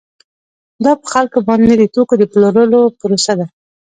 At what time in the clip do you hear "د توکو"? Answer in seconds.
1.75-2.15